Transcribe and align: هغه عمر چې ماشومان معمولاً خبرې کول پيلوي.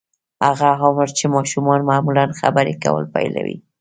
هغه 0.47 0.67
عمر 0.83 1.07
چې 1.17 1.25
ماشومان 1.35 1.79
معمولاً 1.89 2.25
خبرې 2.39 2.73
کول 2.83 3.05
پيلوي. 3.15 3.57